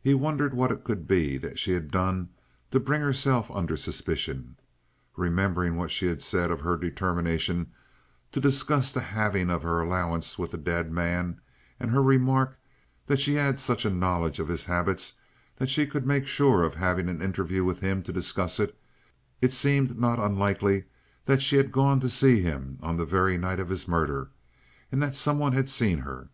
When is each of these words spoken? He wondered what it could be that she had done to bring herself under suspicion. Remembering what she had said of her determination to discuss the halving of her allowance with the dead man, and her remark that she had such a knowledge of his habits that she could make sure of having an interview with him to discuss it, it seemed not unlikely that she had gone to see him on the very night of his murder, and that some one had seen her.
He 0.00 0.14
wondered 0.14 0.54
what 0.54 0.70
it 0.70 0.84
could 0.84 1.08
be 1.08 1.36
that 1.38 1.58
she 1.58 1.72
had 1.72 1.90
done 1.90 2.28
to 2.70 2.78
bring 2.78 3.00
herself 3.00 3.50
under 3.50 3.76
suspicion. 3.76 4.54
Remembering 5.16 5.74
what 5.74 5.90
she 5.90 6.06
had 6.06 6.22
said 6.22 6.52
of 6.52 6.60
her 6.60 6.76
determination 6.76 7.72
to 8.30 8.38
discuss 8.38 8.92
the 8.92 9.00
halving 9.00 9.50
of 9.50 9.64
her 9.64 9.80
allowance 9.80 10.38
with 10.38 10.52
the 10.52 10.56
dead 10.56 10.92
man, 10.92 11.40
and 11.80 11.90
her 11.90 12.00
remark 12.00 12.60
that 13.08 13.18
she 13.18 13.34
had 13.34 13.58
such 13.58 13.84
a 13.84 13.90
knowledge 13.90 14.38
of 14.38 14.46
his 14.46 14.62
habits 14.66 15.14
that 15.56 15.68
she 15.68 15.84
could 15.84 16.06
make 16.06 16.28
sure 16.28 16.62
of 16.62 16.74
having 16.76 17.08
an 17.08 17.20
interview 17.20 17.64
with 17.64 17.80
him 17.80 18.04
to 18.04 18.12
discuss 18.12 18.60
it, 18.60 18.78
it 19.40 19.52
seemed 19.52 19.98
not 19.98 20.20
unlikely 20.20 20.84
that 21.26 21.42
she 21.42 21.56
had 21.56 21.72
gone 21.72 21.98
to 21.98 22.08
see 22.08 22.40
him 22.40 22.78
on 22.80 22.96
the 22.98 23.04
very 23.04 23.36
night 23.36 23.58
of 23.58 23.68
his 23.68 23.88
murder, 23.88 24.30
and 24.92 25.02
that 25.02 25.16
some 25.16 25.40
one 25.40 25.54
had 25.54 25.68
seen 25.68 25.98
her. 25.98 26.28